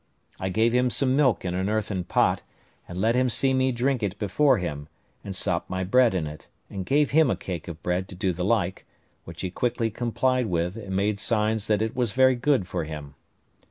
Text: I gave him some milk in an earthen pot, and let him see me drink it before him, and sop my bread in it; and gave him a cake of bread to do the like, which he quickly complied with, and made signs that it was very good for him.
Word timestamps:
I 0.39 0.49
gave 0.49 0.73
him 0.73 0.89
some 0.89 1.15
milk 1.15 1.45
in 1.45 1.53
an 1.53 1.69
earthen 1.69 2.03
pot, 2.05 2.41
and 2.87 2.99
let 2.99 3.13
him 3.13 3.29
see 3.29 3.53
me 3.53 3.71
drink 3.71 4.01
it 4.01 4.17
before 4.17 4.57
him, 4.57 4.87
and 5.23 5.35
sop 5.35 5.69
my 5.69 5.83
bread 5.83 6.15
in 6.15 6.25
it; 6.25 6.47
and 6.71 6.87
gave 6.87 7.11
him 7.11 7.29
a 7.29 7.35
cake 7.35 7.67
of 7.67 7.83
bread 7.83 8.09
to 8.09 8.15
do 8.15 8.33
the 8.33 8.43
like, 8.43 8.87
which 9.25 9.41
he 9.41 9.51
quickly 9.51 9.91
complied 9.91 10.47
with, 10.47 10.75
and 10.75 10.95
made 10.95 11.19
signs 11.19 11.67
that 11.67 11.83
it 11.83 11.95
was 11.95 12.13
very 12.13 12.33
good 12.35 12.67
for 12.67 12.85
him. 12.85 13.13